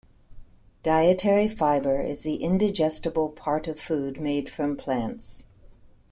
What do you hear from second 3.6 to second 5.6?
of food made from plants.